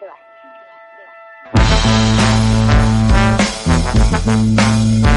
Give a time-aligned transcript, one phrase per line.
[0.00, 0.14] 对吧？
[0.96, 1.52] 对
[5.04, 5.09] 吧？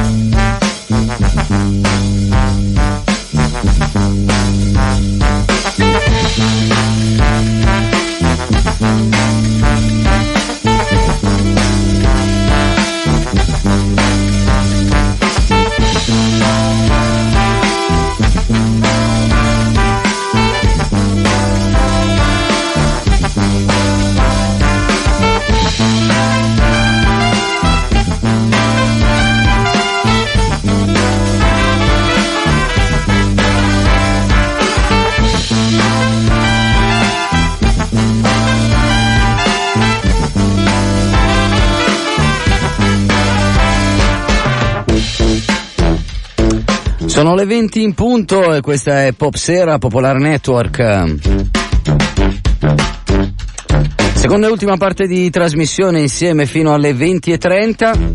[47.05, 51.15] Sono le 20 in punto e questa è Pop Sera Popolare Network.
[54.15, 58.11] Seconda e ultima parte di trasmissione insieme fino alle 20.30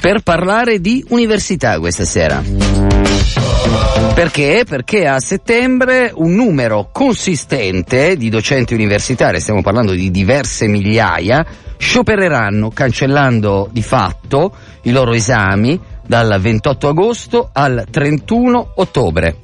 [0.00, 2.42] per parlare di università questa sera.
[4.14, 4.64] Perché?
[4.66, 11.44] Perché a settembre un numero consistente di docenti universitari, stiamo parlando di diverse migliaia,
[11.76, 15.78] sciopereranno cancellando di fatto i loro esami
[16.08, 19.36] dal 28 agosto al 31 ottobre.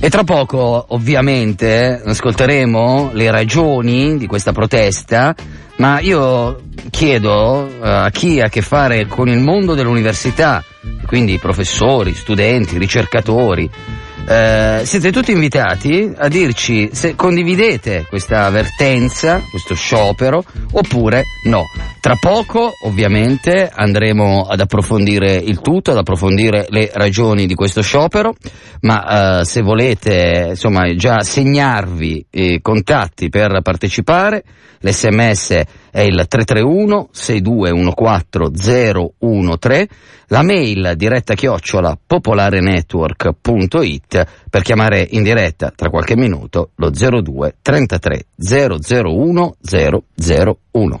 [0.00, 5.34] E tra poco, ovviamente, ascolteremo le ragioni di questa protesta,
[5.78, 6.60] ma io
[6.90, 10.62] chiedo eh, a chi ha a che fare con il mondo dell'università,
[11.06, 13.68] quindi professori, studenti, ricercatori,
[14.28, 21.64] eh, siete tutti invitati a dirci se condividete questa avvertenza, questo sciopero, oppure no.
[21.98, 28.34] Tra poco, ovviamente, andremo ad approfondire il tutto, ad approfondire le ragioni di questo sciopero,
[28.82, 34.44] ma eh, se volete, insomma, già segnarvi i contatti per partecipare,
[34.80, 39.88] l'SMS è il 331 6214 013,
[40.28, 48.26] la mail diretta chiocciola popolarenetwork.it per chiamare in diretta tra qualche minuto lo 02 33
[48.36, 51.00] 001 001.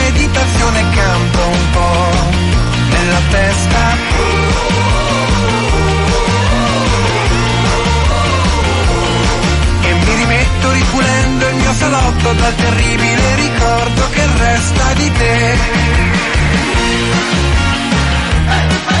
[0.21, 2.09] meditazione canto un po'
[2.89, 3.97] nella testa.
[9.81, 15.89] E mi rimetto ripulendo il mio salotto dal terribile ricordo che resta di te.
[18.87, 19.00] Se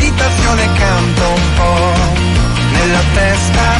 [0.00, 1.92] meditazione canto un po'
[2.72, 3.78] nella testa.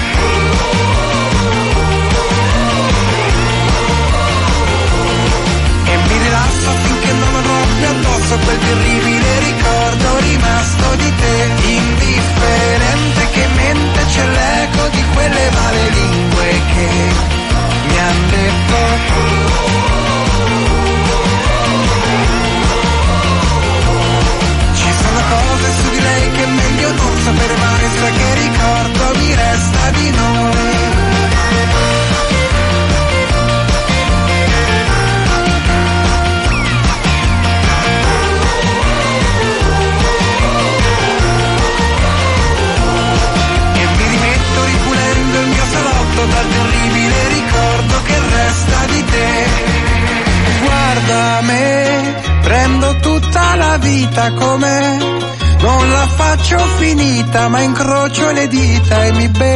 [5.84, 11.69] E mi rilasso finché non avrò più addosso quel terribile ricordo rimasto di te.
[11.70, 17.39] Indifferente che mente c'è l'eco di quelle male lingue che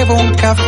[0.04, 0.63] e mi bevo un caffè.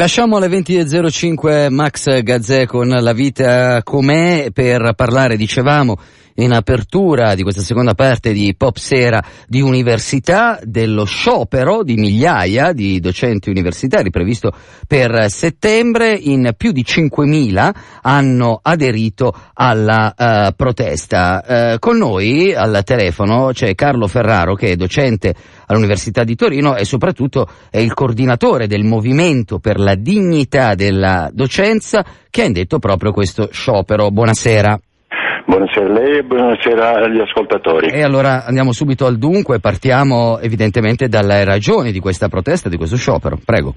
[0.00, 5.98] Lasciamo alle 20.05 Max Gazzè con la vita com'è per parlare, dicevamo,
[6.40, 12.72] in apertura di questa seconda parte di Pop Sera di università dello sciopero di migliaia
[12.72, 14.52] di docenti universitari previsto
[14.86, 16.12] per settembre.
[16.14, 17.70] In più di 5.000
[18.02, 21.44] hanno aderito alla uh, protesta.
[21.46, 25.34] Uh, con noi al telefono c'è Carlo Ferraro che è docente
[25.66, 32.04] all'Università di Torino e soprattutto è il coordinatore del Movimento per la dignità della docenza
[32.28, 34.10] che ha indetto proprio questo sciopero.
[34.10, 34.80] Buonasera.
[35.46, 37.88] Buonasera a lei e buonasera agli ascoltatori.
[37.88, 42.96] E allora andiamo subito al dunque, partiamo evidentemente dalle ragioni di questa protesta, di questo
[42.96, 43.38] sciopero.
[43.44, 43.74] Prego.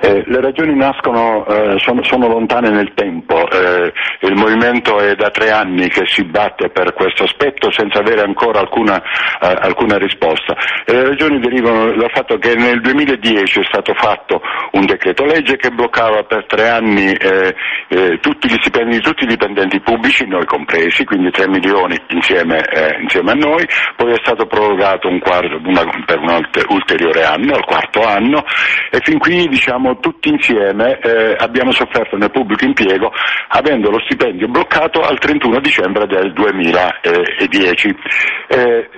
[0.00, 5.30] Eh, le ragioni nascono, eh, sono, sono, lontane nel tempo, eh, il movimento è da
[5.30, 10.56] tre anni che si batte per questo aspetto senza avere ancora alcuna, eh, alcuna risposta.
[10.84, 14.40] E le ragioni derivano dal fatto che nel 2010 è stato fatto
[14.72, 17.54] un decreto legge che bloccava per tre anni eh,
[17.88, 22.62] eh, tutti gli stipendi di tutti i dipendenti pubblici, noi compresi, quindi 3 milioni insieme,
[23.00, 23.66] insieme a noi,
[23.96, 28.44] poi è stato prorogato un quarto, una, per un ulteriore anno, al quarto anno,
[28.90, 29.67] e fin qui diciamo
[30.00, 33.12] tutti insieme eh, abbiamo sofferto nel pubblico impiego
[33.48, 37.96] avendo lo stipendio bloccato al 31 dicembre del 2010.
[38.48, 38.90] Eh,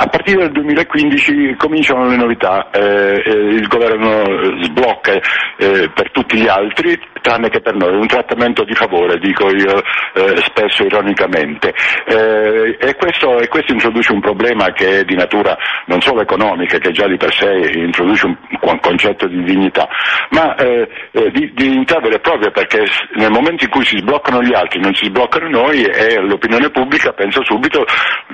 [0.00, 4.24] a partire dal 2015 cominciano le novità, eh, eh, il governo
[4.62, 9.50] sblocca eh, per tutti gli altri, tranne che per noi, un trattamento di favore, dico
[9.50, 9.82] io
[10.14, 11.74] eh, spesso ironicamente.
[12.06, 15.54] Eh, e questo, e, questo, introduce un problema che è di natura
[15.84, 19.86] non solo economica, che già di per sé introduce un, un concetto di dignità,
[20.30, 22.84] ma eh, di, di, dignità vera e propria, perché
[23.16, 27.12] nel momento in cui si sbloccano gli altri, non si sbloccano noi e l'opinione pubblica
[27.12, 27.84] pensa subito,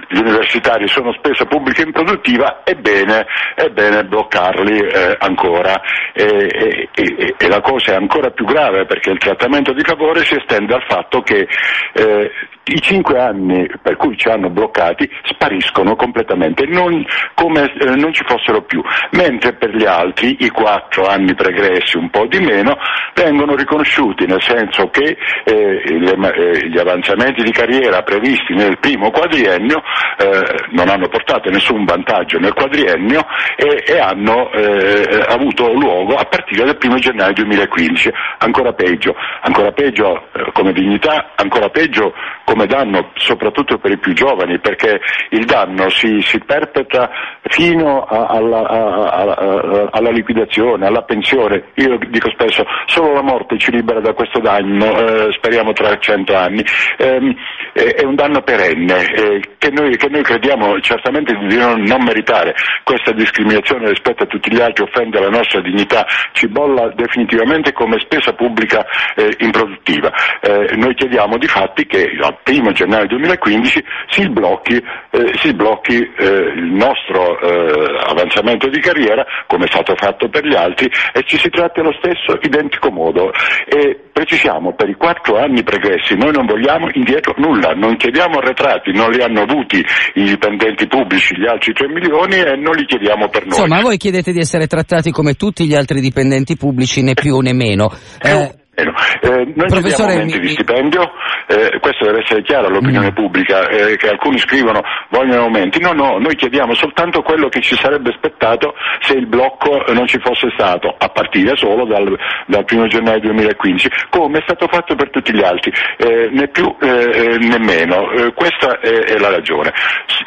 [0.08, 5.80] gli universitari sono spesso pubblica improduttiva, è bene, è bene bloccarli eh, ancora.
[6.12, 10.34] E, e, e, la cosa è ancora più grave perché il trattamento di favore si
[10.34, 11.48] estende al fatto che
[11.92, 12.30] eh,
[12.68, 17.04] i cinque anni per cui ci hanno bloccati spariscono completamente, non,
[17.34, 18.82] come eh, non ci fossero più,
[19.12, 22.76] mentre per gli altri i quattro anni pregressi, un po' di meno,
[23.14, 29.10] vengono riconosciuti, nel senso che eh, le, eh, gli avanzamenti di carriera previsti nel primo
[29.10, 29.82] quadriennio
[30.18, 33.24] eh, non hanno portato nessun vantaggio nel quadriennio
[33.56, 39.70] e, e hanno eh, avuto luogo a partire dal primo gennaio 2015, ancora peggio, ancora
[39.70, 42.12] peggio eh, come dignità, ancora peggio
[42.46, 45.00] come danno soprattutto per i più giovani perché
[45.30, 47.10] il danno si, si perpetra
[47.42, 51.72] fino a, alla, a, a, alla, liquidazione, alla pensione.
[51.74, 56.36] Io dico spesso solo la morte ci libera da questo danno, eh, speriamo tra cento
[56.36, 56.64] anni.
[56.96, 57.34] Eh,
[57.72, 62.54] è un danno perenne eh, che noi, che, noi, crediamo certamente di non, non, meritare.
[62.84, 67.98] Questa discriminazione rispetto a tutti gli altri offende la nostra dignità, ci bolla definitivamente come
[67.98, 68.86] spesa pubblica
[69.16, 70.12] eh, improduttiva.
[70.40, 72.12] Eh, noi chiediamo di fatti che
[72.44, 78.80] al 1 gennaio 2015 si sblocchi, eh, si sblocchi eh, il nostro eh, avanzamento di
[78.80, 82.90] carriera come è stato fatto per gli altri e ci si tratti allo stesso identico
[82.90, 83.32] modo.
[83.66, 88.92] E precisiamo, per i quattro anni pregressi noi non vogliamo indietro nulla, non chiediamo arretrati,
[88.92, 93.28] non li hanno avuti i dipendenti pubblici, gli altri 3 milioni e non li chiediamo
[93.28, 93.58] per noi.
[93.58, 97.52] Insomma, voi chiedete di essere trattati come tutti gli altri dipendenti pubblici, né più né
[97.52, 97.90] meno.
[98.22, 100.46] Eh, eh, noi chiediamo aumenti mi...
[100.46, 101.12] di stipendio,
[101.46, 103.14] eh, questo deve essere chiaro all'opinione mm.
[103.14, 107.74] pubblica, eh, che alcuni scrivono vogliono aumenti, no no, noi chiediamo soltanto quello che ci
[107.74, 112.16] sarebbe aspettato se il blocco non ci fosse stato, a partire solo dal,
[112.46, 116.74] dal 1 gennaio 2015, come è stato fatto per tutti gli altri, eh, né più
[116.80, 119.72] eh, eh, né meno, questa è, è, la ragione.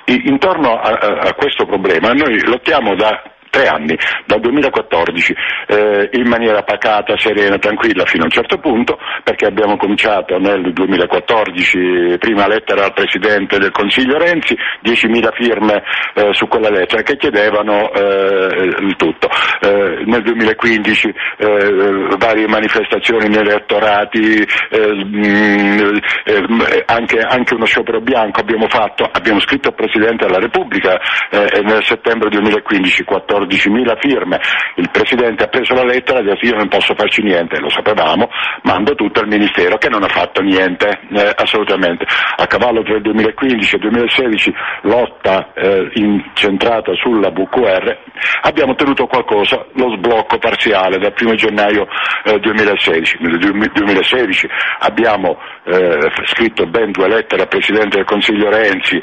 [0.05, 0.91] intorno a,
[1.21, 5.35] a questo problema noi lottiamo da tre anni, dal 2014,
[5.67, 10.73] eh, in maniera pacata, serena, tranquilla fino a un certo punto, perché abbiamo cominciato nel
[10.73, 17.17] 2014, prima lettera al Presidente del Consiglio Renzi, 10.000 firme eh, su quella lettera che
[17.17, 19.29] chiedevano eh, il tutto.
[19.61, 25.91] Eh, nel 2015 eh, varie manifestazioni nei elettorati, eh, mh,
[26.29, 30.99] mm, anche, anche, uno sciopero bianco abbiamo fatto, abbiamo scritto al Presidente della Repubblica
[31.31, 34.39] nel settembre 2015, 14 14.000 firme,
[34.75, 37.69] il Presidente ha preso la lettera e ha detto io non posso farci niente, lo
[37.69, 38.29] sapevamo,
[38.63, 42.05] mando tutto al Ministero che non ha fatto niente, eh, assolutamente.
[42.35, 44.53] A cavallo tra il 2015 e il 2016
[44.83, 47.97] lotta eh, incentrata sulla VQR,
[48.41, 51.87] abbiamo ottenuto qualcosa, lo sblocco parziale dal 1 gennaio
[52.25, 53.17] eh, 2016.
[53.21, 54.47] Nel 2016
[54.79, 59.01] abbiamo eh, scritto ben due lettere al Presidente del Consiglio Renzi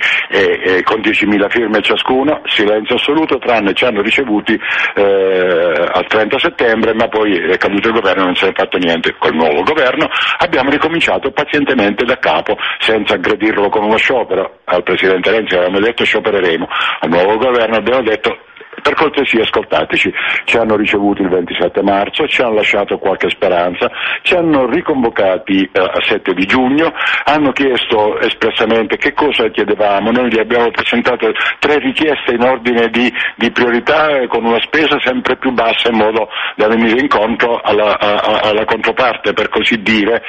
[0.83, 4.59] con 10.000 firme ciascuno, silenzio assoluto, tranne ci hanno ricevuto ricevuti
[4.95, 8.76] eh, al 30 settembre, ma poi è caduto il governo e non si è fatto
[8.78, 9.14] niente.
[9.18, 14.59] Col nuovo governo abbiamo ricominciato pazientemente da capo, senza aggredirlo con uno sciopero.
[14.64, 16.66] Al Presidente Renzi avevamo detto sciopereremo,
[17.00, 18.38] al nuovo governo abbiamo detto
[18.87, 20.14] per cortesia ascoltateci,
[20.45, 23.90] ci hanno ricevuti il 27 marzo, ci hanno lasciato qualche speranza,
[24.23, 26.93] ci hanno riconvocati eh, a 7 di giugno,
[27.25, 33.12] hanno chiesto espressamente che cosa chiedevamo, noi gli abbiamo presentato tre richieste in ordine di,
[33.35, 37.99] di priorità eh, con una spesa sempre più bassa in modo da venire incontro alla,
[37.99, 40.23] a, alla controparte per così dire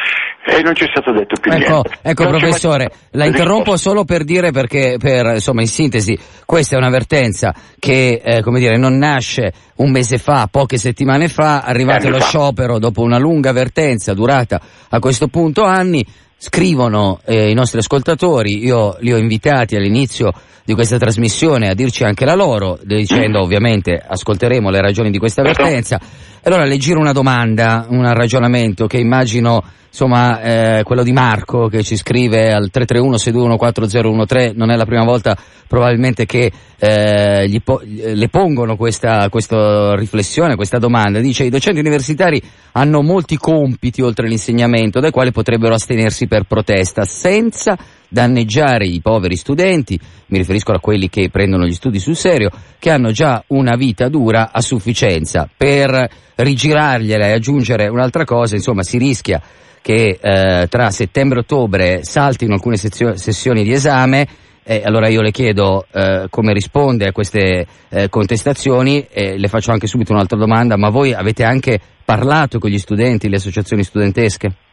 [0.47, 1.99] e non ci è stato detto più ecco, niente.
[2.01, 7.53] Ecco professore, la interrompo solo per dire perché, per, insomma in sintesi, questa è un'avvertenza
[7.77, 12.79] che eh, come dire, non nasce un mese fa, poche settimane fa, arrivate allo sciopero
[12.79, 16.05] dopo una lunga avvertenza durata a questo punto anni,
[16.37, 20.31] scrivono eh, i nostri ascoltatori, io li ho invitati all'inizio
[20.63, 25.43] di questa trasmissione a dirci anche la loro, dicendo ovviamente ascolteremo le ragioni di questa
[25.43, 25.61] certo.
[25.61, 25.99] avvertenza.
[26.47, 30.39] Allora le giro una domanda, un ragionamento che immagino insomma
[30.77, 35.35] eh, quello di Marco che ci scrive al 331-621-4013 non è la prima volta
[35.67, 36.49] probabilmente che
[36.79, 41.19] eh, po- le pongono questa, questa riflessione, questa domanda.
[41.19, 47.03] Dice i docenti universitari hanno molti compiti oltre l'insegnamento dai quali potrebbero astenersi per protesta
[47.03, 47.77] senza
[48.07, 52.49] danneggiare i poveri studenti, mi riferisco a quelli che prendono gli studi sul serio,
[52.79, 55.49] che hanno già una vita dura a sufficienza.
[55.55, 59.41] Per rigirargliela e aggiungere un'altra cosa, insomma, si rischia
[59.81, 64.27] che eh, tra settembre e ottobre saltino alcune sezio- sessioni di esame.
[64.63, 69.71] Eh, allora io le chiedo eh, come risponde a queste eh, contestazioni e le faccio
[69.71, 74.66] anche subito un'altra domanda, ma voi avete anche parlato con gli studenti, le associazioni studentesche?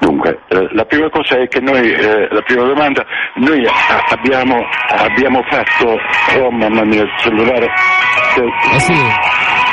[0.00, 3.04] Dunque, eh, la prima cosa è che noi, eh, la prima domanda,
[3.34, 3.62] noi
[4.08, 4.56] abbiamo,
[4.88, 5.98] abbiamo fatto,
[6.38, 7.66] oh mamma mia, il cellulare...
[8.74, 8.94] Eh sì.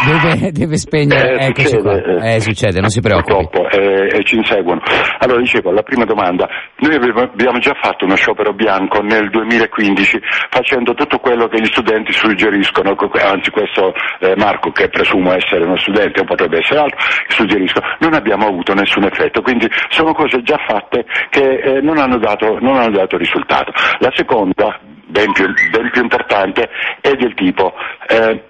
[0.06, 2.24] Deve, deve spegnere, eh, eccoci succede, qua.
[2.30, 3.48] Eh, succede, non si preoccupi.
[3.50, 4.82] Purtroppo, eh, e ci inseguono.
[5.20, 10.94] Allora dicevo, la prima domanda, noi abbiamo già fatto uno sciopero bianco nel 2015 facendo
[10.94, 16.22] tutto quello che gli studenti suggeriscono, anzi questo eh, Marco che presumo essere uno studente
[16.22, 21.06] o potrebbe essere altro, suggeriscono, non abbiamo avuto nessun effetto, quindi sono cose già fatte
[21.30, 23.72] che eh, non hanno, dato, non, hanno dato, risultato.
[24.00, 26.70] La seconda, ben più, ben più importante,
[27.02, 27.74] è del tipo
[28.08, 28.44] eh,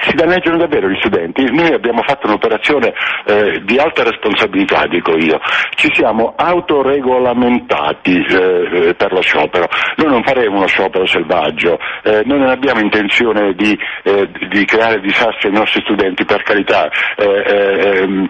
[0.00, 1.44] si danneggiano davvero gli studenti.
[1.50, 2.92] Noi abbiamo fatto un'operazione
[3.26, 5.40] eh, di alta responsabilità, dico io.
[5.74, 9.68] Ci siamo autoregolamentati eh, eh per lo sciopero.
[9.96, 15.00] Noi non faremo uno sciopero selvaggio, eh, noi non abbiamo intenzione di, eh, di, creare
[15.00, 16.88] disastri ai nostri studenti, per carità.
[17.16, 18.28] Eh, ehm,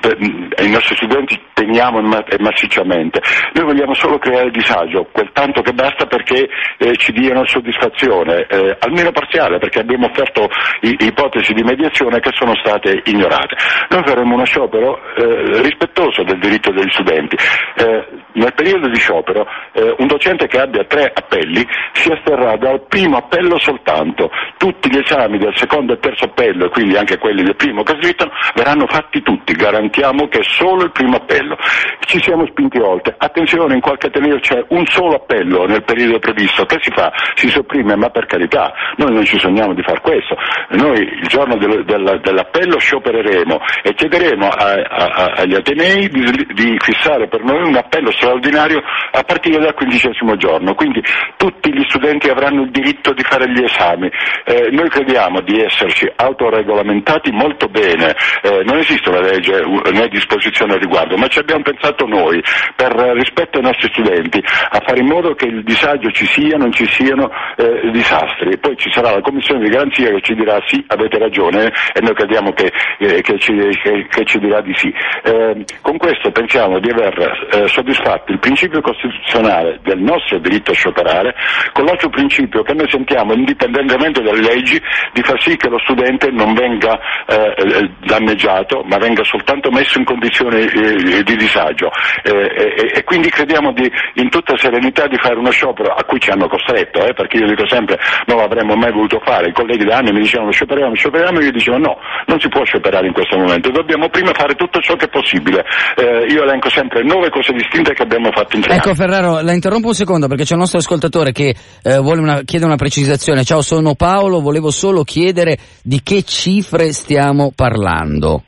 [0.00, 0.16] per,
[0.56, 3.20] ai nostri studenti teniamo massicciamente.
[3.54, 6.48] Noi vogliamo solo creare disagio, quel tanto che basta perché
[6.96, 8.46] ci diano soddisfazione,
[8.80, 10.48] almeno parziale, perché abbiamo offerto
[10.80, 13.56] i ipotesi di mediazione che sono state ignorate.
[13.88, 17.36] Noi faremo uno sciopero eh, rispettoso del diritto degli studenti.
[17.76, 22.86] Eh, nel periodo di sciopero eh, un docente che abbia tre appelli si asterrà dal
[22.88, 24.30] primo appello soltanto.
[24.56, 27.96] Tutti gli esami del secondo e terzo appello e quindi anche quelli del primo che
[28.00, 31.56] slittano verranno fatti tutti, garantiamo che solo il primo appello.
[32.00, 33.14] Ci siamo spinti oltre.
[33.18, 36.64] Attenzione, in qualche ateneo c'è un solo appello nel periodo previsto.
[36.64, 37.12] Che si fa?
[37.34, 40.36] Si sopprime, ma per carità, noi non ci sogniamo di far questo.
[40.82, 46.24] Noi il giorno del, del, dell'appello sciopereremo e chiederemo a, a, agli Atenei di,
[46.54, 51.00] di, fissare per noi un appello straordinario a partire dal quindicesimo giorno, quindi
[51.36, 54.10] tutti gli studenti avranno il diritto di fare gli esami.
[54.44, 59.62] Eh, noi crediamo di esserci autoregolamentati molto bene, eh, non esiste una legge
[59.92, 62.42] né disposizione al riguardo, ma ci abbiamo pensato noi
[62.74, 66.72] per rispetto ai nostri studenti a fare in modo che il disagio ci sia, non
[66.72, 68.58] ci siano eh, disastri.
[68.58, 72.14] Poi ci sarà la commissione di garanzia che ci dirà sì, avete ragione e noi
[72.14, 73.52] crediamo che, eh, che, ci,
[73.82, 74.92] che, che, ci, dirà di sì.
[75.22, 80.74] Eh, con questo pensiamo di aver eh, soddisfatto il principio costituzionale del nostro diritto a
[80.74, 81.34] scioperare
[81.72, 84.80] con l'altro principio che noi sentiamo indipendentemente dalle leggi
[85.12, 90.04] di far sì che lo studente non venga eh, danneggiato ma venga soltanto messo in
[90.04, 91.90] condizioni eh, di disagio
[92.22, 96.48] e quindi crediamo di, in tutta serenità di fare uno sciopero a cui ci hanno
[96.48, 100.20] costretto perché io dico sempre non l'avremmo mai voluto fare, i colleghi da anni mi
[100.20, 104.32] dicevano scioperiamo, scioperiamo, io dicevo no, non si può scioperare in questo momento, dobbiamo prima
[104.32, 105.64] fare tutto ciò che è possibile.
[105.96, 109.52] Eh, io elenco sempre nove cose distinte che abbiamo fatto in tre Ecco Ferraro, la
[109.52, 113.44] interrompo un secondo perché c'è un nostro ascoltatore che eh, una, chiede una precisazione.
[113.44, 118.44] Ciao, sono Paolo, volevo solo chiedere di che cifre stiamo parlando.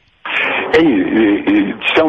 [0.71, 1.33] E, stiamo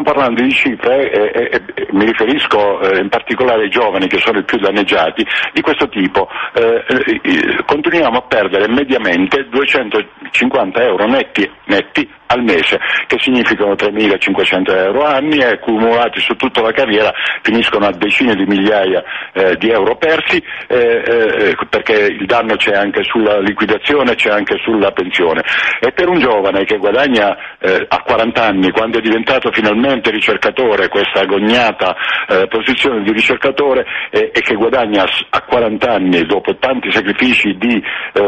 [0.06, 4.44] parlando di cifre, e, e, mi riferisco eh, in particolare ai giovani che sono i
[4.44, 6.28] più danneggiati, di questo tipo.
[6.54, 14.76] Eh, eh, continuiamo a perdere mediamente 250 euro netti, netti al mese, che significano 3.500
[14.76, 19.02] euro anni e accumulati su tutta la carriera finiscono a decine di migliaia
[19.32, 24.30] eh, di euro persi eh, eh, eh, perché il danno c'è anche sulla liquidazione, c'è
[24.30, 25.42] anche sulla pensione.
[25.80, 30.88] E per un giovane che guadagna eh, a 40 anni, quando è diventato finalmente ricercatore,
[30.88, 31.94] questa agognata
[32.28, 37.82] eh, posizione di ricercatore e che guadagna a 40 anni dopo tanti sacrifici di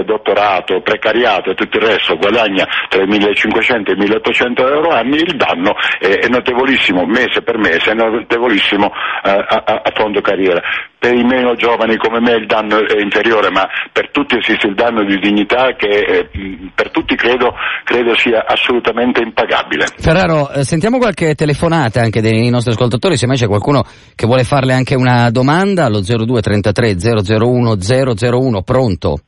[0.04, 6.06] dottorato, precariato e tutto il resto, guadagna 3.500 praticamente 1800 euro anni, il danno è,
[6.06, 8.86] è notevolissimo mese per mese, è notevolissimo
[9.24, 10.60] eh, a, a, a fondo carriera.
[10.98, 14.74] Per i meno giovani come me il danno è inferiore, ma per tutti esiste il
[14.74, 16.28] danno di dignità che eh,
[16.74, 17.54] per tutti credo,
[17.84, 19.86] credo, sia assolutamente impagabile.
[19.96, 24.42] Ferraro, eh, sentiamo qualche telefonata anche dei nostri ascoltatori, se mai c'è qualcuno che vuole
[24.42, 29.20] farle anche una domanda allo 0233 001 001, pronto?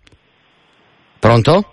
[1.20, 1.72] Pronto?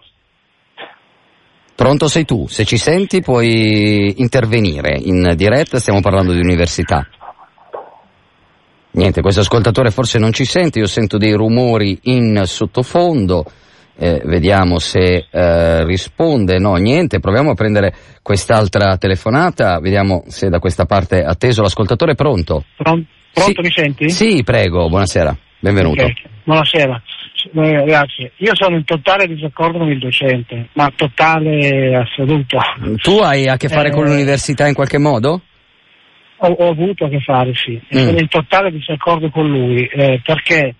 [1.77, 7.07] Pronto sei tu, se ci senti puoi intervenire in diretta, stiamo parlando di università.
[8.93, 13.45] Niente, questo ascoltatore forse non ci sente, io sento dei rumori in sottofondo,
[13.95, 20.57] eh, vediamo se eh, risponde, no niente, proviamo a prendere quest'altra telefonata, vediamo se da
[20.57, 22.63] questa parte atteso l'ascoltatore, pronto?
[22.75, 24.09] Pronto, pronto sì, mi senti?
[24.09, 26.01] Sì, prego, buonasera, benvenuto.
[26.01, 26.15] Okay.
[26.43, 27.03] Buonasera.
[27.53, 28.31] Eh, grazie.
[28.37, 32.57] Io sono in totale disaccordo con il docente, ma totale assoluto.
[33.01, 35.41] Tu hai a che fare eh, con l'università in qualche modo?
[36.39, 37.79] Ho, ho, avuto a che fare, sì.
[37.95, 38.05] Mm.
[38.05, 40.75] Sono in totale disaccordo con lui, eh, perché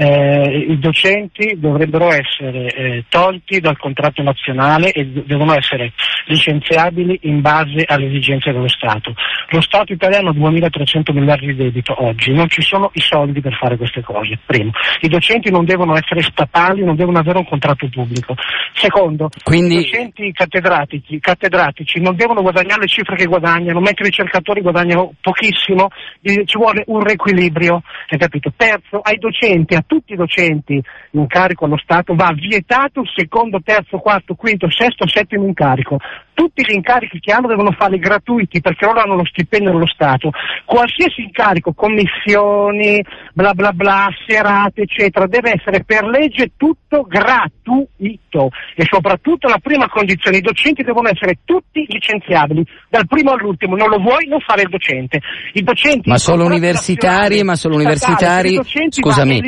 [0.00, 5.92] eh, i docenti dovrebbero essere eh, tolti dal contratto nazionale e devono essere
[6.26, 9.12] licenziabili in base alle esigenze dello Stato.
[9.48, 13.54] Lo Stato italiano ha 2.300 miliardi di debito oggi, non ci sono i soldi per
[13.54, 14.70] fare queste cose, primo.
[15.00, 18.36] I docenti non devono essere statali, non devono avere un contratto pubblico.
[18.74, 19.78] Secondo, Quindi...
[19.78, 25.14] i docenti cattedratici, cattedratici, non devono guadagnare le cifre che guadagnano, mentre i ricercatori guadagnano
[25.20, 25.88] pochissimo,
[26.22, 28.52] ci vuole un riequilibrio, hai capito?
[28.56, 30.80] Terzo, ai docenti, tutti i docenti
[31.12, 35.96] in carico allo Stato va vietato il secondo, terzo, quarto, quinto, sesto, settimo incarico.
[36.34, 40.30] Tutti gli incarichi che hanno devono farli gratuiti perché loro hanno lo stipendio dello Stato.
[40.64, 48.86] Qualsiasi incarico, commissioni, bla bla bla, serate, eccetera, deve essere per legge tutto gratuito e
[48.88, 53.98] soprattutto la prima condizione, i docenti devono essere tutti licenziabili, dal primo all'ultimo, non lo
[53.98, 55.20] vuoi non fare il docente.
[55.54, 59.40] I docenti ma solo universitari, ma solo universitari, scusami,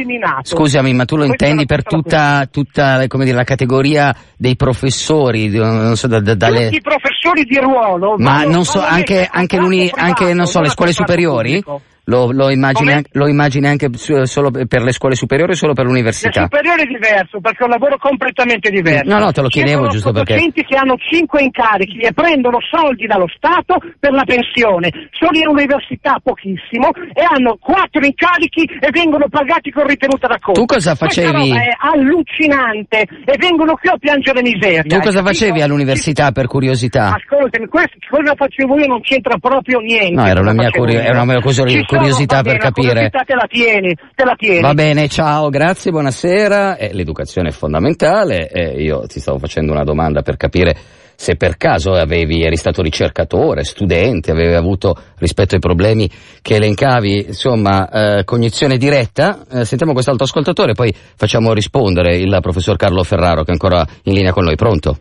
[0.42, 5.48] Scusami, ma tu lo intendi per tutta, tutta dire, la categoria dei professori?
[5.48, 6.64] Non so, da, da, dalle...
[6.64, 8.16] Tutti i professori di ruolo.
[8.18, 9.56] Ma non so, anche, anche,
[9.94, 11.62] anche non so, le scuole superiori?
[11.62, 11.82] Pubblico.
[12.10, 16.40] Lo, lo, immagini, lo, immagini, anche solo per le scuole superiori o solo per l'università?
[16.40, 19.06] Le superiori è diverso, perché è un lavoro completamente diverso.
[19.06, 20.34] No, no, te lo chiedevo Ci giusto perché...
[20.34, 25.46] docenti che hanno cinque incarichi e prendono soldi dallo Stato per la pensione, sono in
[25.46, 30.58] università pochissimo e hanno quattro incarichi e vengono pagati con ritenuta da conto.
[30.58, 31.50] Tu cosa facevi?
[31.54, 34.82] è allucinante e vengono qui a piangere miseria.
[34.82, 37.14] Tu cosa facevi all'università per curiosità?
[37.14, 40.14] Ascoltami, questo, cosa facevo io non c'entra proprio niente.
[40.14, 43.10] No, era una mia, curio- era una mia curiosità curiosità no, per bene, capire.
[43.10, 44.60] Te la tieni, te la tieni.
[44.60, 46.76] Va bene, ciao, grazie, buonasera.
[46.76, 48.48] Eh, l'educazione è fondamentale.
[48.48, 50.76] Eh, io ti stavo facendo una domanda per capire
[51.20, 56.08] se per caso avevi, eri stato ricercatore, studente, avevi avuto rispetto ai problemi
[56.40, 59.44] che elencavi, insomma, eh, cognizione diretta.
[59.52, 64.14] Eh, sentiamo quest'altro ascoltatore, poi facciamo rispondere il professor Carlo Ferraro che è ancora in
[64.14, 64.56] linea con noi.
[64.56, 64.98] Pronto?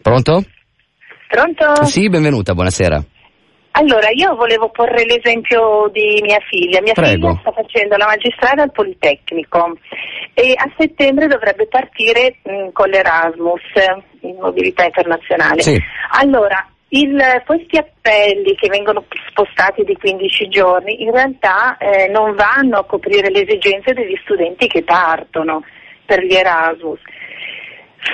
[0.00, 0.44] Pronto?
[1.28, 1.84] Pronto?
[1.84, 3.04] Sì, benvenuta, buonasera.
[3.72, 6.80] Allora, io volevo porre l'esempio di mia figlia.
[6.82, 7.28] Mia Prego.
[7.28, 9.78] figlia sta facendo la magistrale al Politecnico
[10.34, 13.62] e a settembre dovrebbe partire mh, con l'Erasmus
[14.20, 15.62] in mobilità internazionale.
[15.62, 15.78] Sì.
[16.20, 22.76] Allora, il- questi appelli che vengono spostati di 15 giorni in realtà eh, non vanno
[22.78, 25.62] a coprire le esigenze degli studenti che partono
[26.04, 27.00] per gli Erasmus.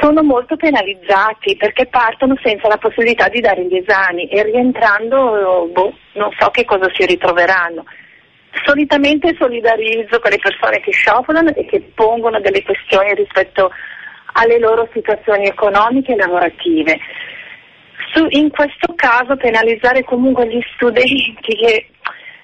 [0.01, 5.96] Sono molto penalizzati perché partono senza la possibilità di dare gli esami e rientrando boh,
[6.12, 7.85] non so che cosa si ritroveranno.
[8.64, 13.70] Solitamente solidarizzo con le persone che sciopolano e che pongono delle questioni rispetto
[14.33, 16.98] alle loro situazioni economiche e lavorative.
[18.12, 21.88] Su- in questo caso penalizzare comunque gli studenti che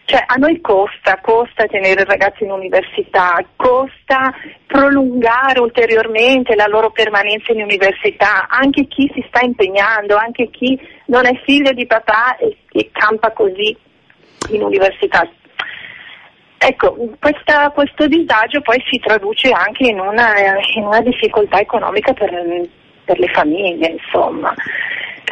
[0.06, 4.34] cioè a noi costa, costa tenere i ragazzi in università, costa
[4.66, 11.26] prolungare ulteriormente la loro permanenza in università, anche chi si sta impegnando, anche chi non
[11.26, 13.76] è figlio di papà e, e campa così
[14.50, 15.26] in università.
[16.58, 20.32] Ecco, questa- questo disagio poi si traduce anche in una,
[20.74, 22.30] in una difficoltà economica per,
[23.04, 24.54] per le famiglie, insomma,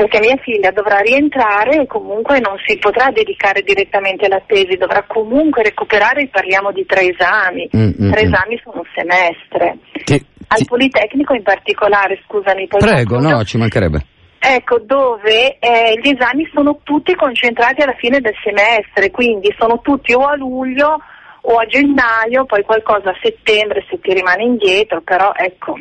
[0.03, 5.05] perché mia figlia dovrà rientrare e comunque non si potrà dedicare direttamente alla tesi, dovrà
[5.07, 8.33] comunque recuperare, parliamo di tre esami, Mm, mm, tre mm.
[8.33, 9.79] esami sono un semestre.
[10.05, 14.05] Ti- Al ti- Politecnico in particolare, scusami, poi Prego, no, ci mancherebbe.
[14.41, 20.13] Ecco, dove eh, gli esami sono tutti concentrati alla fine del semestre, quindi sono tutti
[20.15, 20.99] o a luglio
[21.43, 25.79] o a gennaio, poi qualcosa a settembre se ti rimane indietro, però ecco,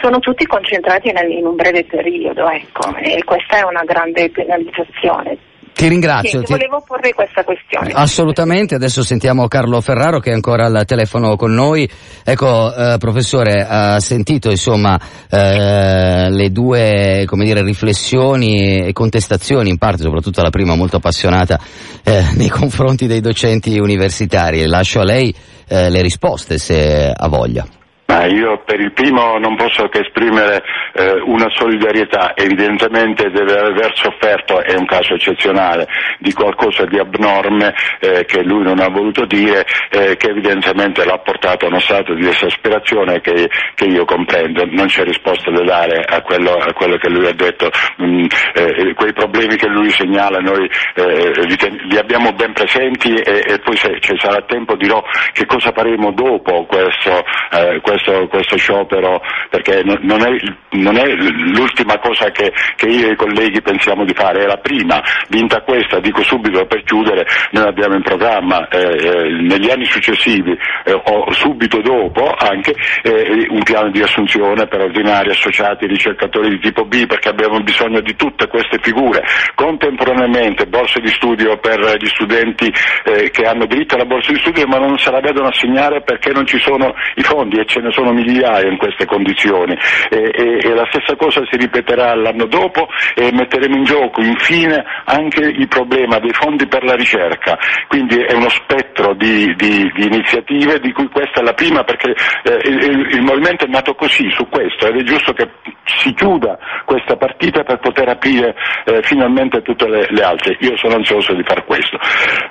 [0.00, 5.38] sono tutti concentrati in un breve periodo, ecco, e questa è una grande penalizzazione.
[5.74, 6.38] Ti ringrazio.
[6.40, 7.90] Niente, ti- volevo porre questa questione.
[7.94, 11.88] Assolutamente, adesso sentiamo Carlo Ferraro che è ancora al telefono con noi.
[12.24, 15.00] Ecco, eh, professore, ha sentito insomma
[15.30, 21.58] eh, le due come dire, riflessioni e contestazioni, in parte, soprattutto la prima molto appassionata,
[22.04, 24.66] eh, nei confronti dei docenti universitari.
[24.66, 25.34] Lascio a lei
[25.68, 27.66] eh, le risposte se ha voglia.
[28.12, 33.92] Ma io per il primo non posso che esprimere eh, una solidarietà, evidentemente deve aver
[33.94, 35.86] sofferto, è un caso eccezionale,
[36.18, 41.20] di qualcosa di abnorme eh, che lui non ha voluto dire, eh, che evidentemente l'ha
[41.20, 44.66] portato a uno stato di esasperazione che, che io comprendo.
[44.66, 47.70] Non c'è risposta da dare a quello, a quello che lui ha detto,
[48.02, 53.14] Mm, eh, quei problemi che lui segnala noi eh, li, ten- li abbiamo ben presenti
[53.14, 57.22] e, e poi se ci sarà tempo dirò che cosa faremo dopo questo,
[57.52, 60.30] eh, questo, questo sciopero perché non, è,
[60.70, 64.56] non è l'ultima cosa che, che io e i colleghi pensiamo di fare, è la
[64.56, 69.84] prima, vinta questa, dico subito per chiudere, noi abbiamo in programma eh, eh, negli anni
[69.84, 70.52] successivi
[70.84, 76.58] eh, o subito dopo anche eh, un piano di assunzione per ordinari, associati, ricercatori di
[76.58, 79.22] tipo B perché abbiamo bisogno di tutte queste figure,
[79.54, 82.72] contemporaneamente borse di studio per gli studenti
[83.04, 86.32] eh, che hanno diritto alla borsa di studio ma non se la vedono assegnare perché
[86.32, 89.76] non ci sono i fondi e ce ne sono migliaia in queste condizioni
[90.10, 94.82] e, e- e la stessa cosa si ripeterà l'anno dopo e metteremo in gioco infine
[95.04, 100.04] anche il problema dei fondi per la ricerca, quindi è uno spettro di, di- di
[100.06, 102.10] iniziative di cui questa è la prima perché
[102.44, 105.48] eh, il, il- movimento è nato così, su questo ed è giusto che
[105.84, 110.56] si chiuda questa partita per poter aprire eh, finalmente tutte le, le altre.
[110.60, 111.98] Io sono ansioso di far questo.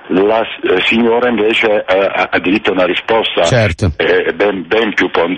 [0.07, 3.91] La eh, signora invece eh, ha, ha diritto a una risposta Certo.
[3.97, 5.30] eh, ben, ben più ponderata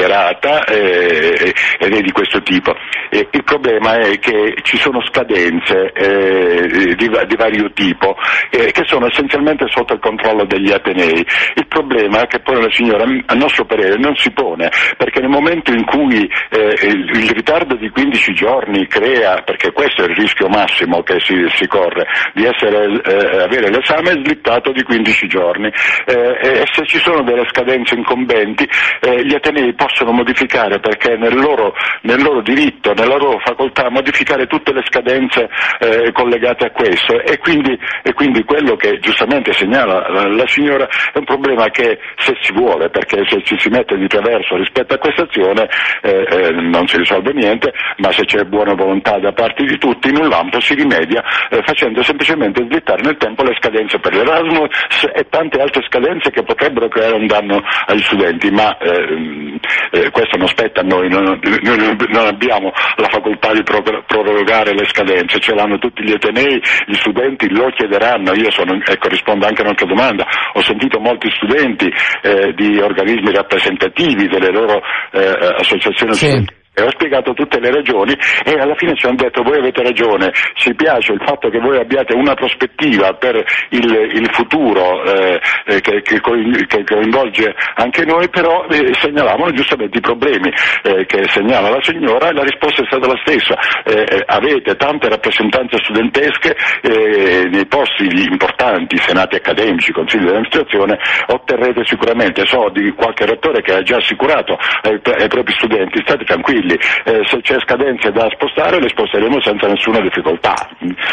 [0.66, 2.76] eh, ed è di questo tipo.
[3.10, 8.16] E il problema è che ci sono scadenze eh, di, di vario tipo
[8.50, 11.26] eh, che sono essenzialmente sotto il controllo degli Atenei.
[11.56, 15.30] Il problema è che poi la signora, a nostro parere, non si pone, perché nel
[15.30, 20.16] momento in cui eh, il, il ritardo di 15 giorni crea, perché questo è il
[20.16, 25.72] rischio massimo che si, si corre, di essere, eh, avere l'esame slittato di 15 giorni
[26.06, 28.68] eh, e se ci sono delle scadenze incombenti
[29.02, 34.46] eh, gli Atenei possono modificare perché nel loro, nel loro diritto, nella loro facoltà modificare
[34.48, 37.20] tutte le scadenze eh, collegate a questo.
[37.22, 42.36] E quindi, e quindi quello che giustamente segnala la, signora è un problema che se
[42.42, 45.70] si vuole, perché se ci si mette di traverso rispetto a questa amministrazione
[46.02, 50.10] eh, eh, non si risolve niente, ma se c'è buona volontà da parte di tutti
[50.10, 54.70] in un lampo si rimedia eh, facendo semplicemente slittare nel tempo le scadenze per l'Erasmus
[55.14, 59.60] e tante altre scadenze che potrebbero creare un danno agli studenti, ma ehm,
[59.92, 65.40] eh, questo non spetta a noi, non, non abbiamo la facoltà di prorogare le scadenze,
[65.40, 69.66] ce l'hanno tutti gli Atenei, gli studenti lo chiederanno, io sono, ecco, rispondo anche a
[69.66, 74.82] un'altra domanda, ho sentito molti studenti eh, di organismi rappresentativi delle loro
[75.12, 76.26] eh, associazioni sì.
[76.28, 79.84] studenti e ho spiegato tutte le ragioni e alla fine ci hanno detto voi avete
[79.84, 85.40] ragione, ci piace il fatto che voi abbiate una prospettiva per il, il futuro eh,
[85.66, 90.52] eh che, che, coinvolge anche noi, però eh, segnalavano giustamente i problemi
[90.84, 93.56] eh, che segnala la signora e la risposta è stata la stessa.
[93.84, 101.86] Eh, eh, avete tante rappresentanze studentesche nei posti importanti, senati accademici, consigli di amministrazione, otterrete
[101.86, 106.63] sicuramente, so di qualche rettore che ha già assicurato ai, ai propri studenti, state tranquilli
[106.64, 110.54] tranquilli, eh, se c'è scadenze da spostare le sposteremo senza nessuna difficoltà.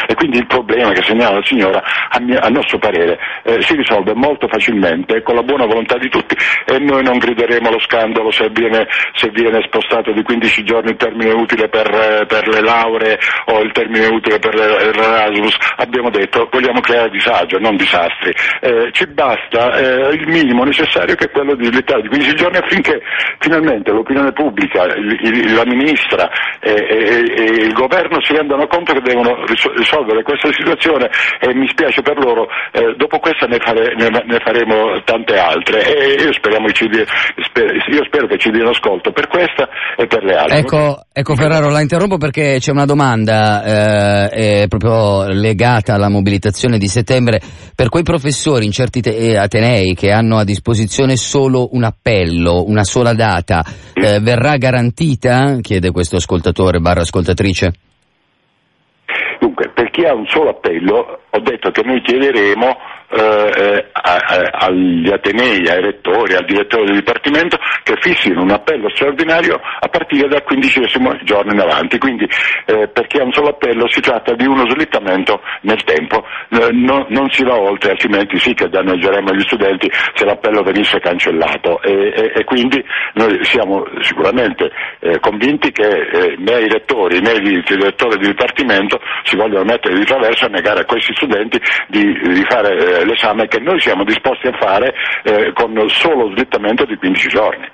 [0.06, 3.74] E quindi il problema che segnala la signora a, mio, a nostro parere eh, si
[3.74, 6.36] risolve molto facilmente con la buona volontà di tutti
[6.66, 10.96] e noi non grideremo allo scandalo se viene, se viene spostato di 15 giorni il
[10.96, 16.80] termine utile per, per le lauree o il termine utile per l'Erasmus, abbiamo detto vogliamo
[16.80, 18.32] creare disagio, non disastri.
[18.60, 22.58] Eh, ci basta eh, il minimo necessario che è quello di slittare di 15 giorni
[22.58, 23.00] affinché
[23.38, 28.92] finalmente l'opinione pubblica, il, il, la ministra e, e, e, il governo si rendano conto
[28.92, 29.44] che devono
[29.76, 34.38] risolvere questa situazione e mi spiace per loro, eh, dopo questa ne, fare, ne, ne,
[34.44, 36.88] faremo tante altre e io, ci,
[37.42, 40.58] spero, io spero che ci diano ascolto per questa e per le altre.
[40.58, 43.62] Ecco, ecco Ferraro, la interrompo perché c'è una domanda
[44.30, 47.40] eh, proprio legata alla mobilitazione di settembre
[47.74, 52.64] per quei professori in certi te- eh, atenei che hanno a disposizione solo un appello,
[52.66, 55.58] una sola data, eh, verrà garantita vita?
[55.60, 57.72] chiede questo ascoltatore barra ascoltatrice.
[59.38, 62.76] Dunque, per chi ha un solo appello, ho detto che noi chiederemo
[63.10, 69.88] eh, agli Atenei, ai rettori, al direttore del Dipartimento che fissino un appello straordinario a
[69.88, 71.98] partire dal quindicesimo giorno in avanti.
[71.98, 72.28] Quindi
[72.66, 77.06] eh, perché è un solo appello si tratta di uno slittamento nel tempo, eh, no,
[77.08, 82.12] non si va oltre, altrimenti sì che danneggeremo gli studenti se l'appello venisse cancellato e,
[82.14, 82.82] e, e quindi
[83.14, 84.70] noi siamo sicuramente
[85.00, 89.96] eh, convinti che eh, né i rettori né i direttori del Dipartimento si vogliono mettere
[89.96, 94.04] di traverso a negare a questi studenti di, di fare eh, l'esame che noi siamo
[94.04, 94.92] disposti a fare
[95.24, 97.68] eh, con solo slittamento di 15 giorni.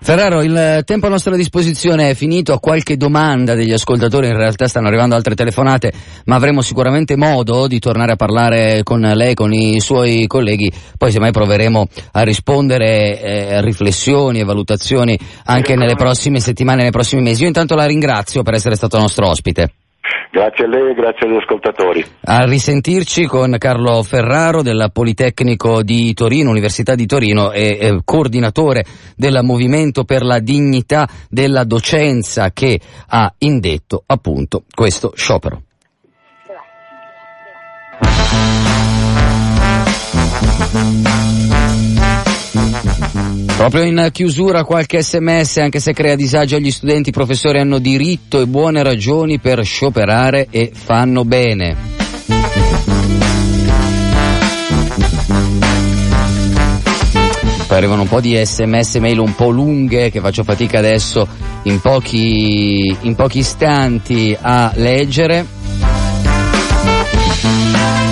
[0.00, 4.68] Ferraro, il tempo a nostra disposizione è finito, a qualche domanda degli ascoltatori, in realtà
[4.68, 5.92] stanno arrivando altre telefonate,
[6.26, 11.10] ma avremo sicuramente modo di tornare a parlare con lei, con i suoi colleghi, poi
[11.10, 17.22] semmai proveremo a rispondere eh, a riflessioni e valutazioni anche nelle prossime settimane, nei prossimi
[17.22, 17.42] mesi.
[17.42, 19.72] Io intanto la ringrazio per essere stato nostro ospite.
[20.30, 22.04] Grazie a lei e grazie agli ascoltatori.
[22.24, 28.84] A risentirci con Carlo Ferraro del Politecnico di Torino, Università di Torino e coordinatore
[29.16, 35.62] del Movimento per la Dignità della Docenza che ha indetto appunto questo sciopero.
[43.56, 48.40] Proprio in chiusura qualche sms, anche se crea disagio agli studenti, i professori hanno diritto
[48.40, 51.76] e buone ragioni per scioperare e fanno bene.
[57.66, 61.28] Poi arrivano un po' di sms mail un po' lunghe che faccio fatica adesso
[61.64, 65.57] in pochi, in pochi istanti a leggere.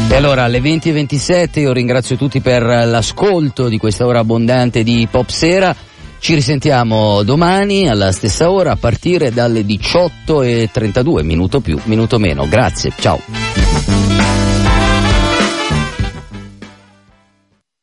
[0.08, 5.28] E allora alle 20.27 io ringrazio tutti per l'ascolto di questa ora abbondante di Pop
[5.28, 5.74] Sera.
[6.18, 12.48] Ci risentiamo domani alla stessa ora a partire dalle 18.32, minuto più, minuto meno.
[12.48, 13.65] Grazie, ciao.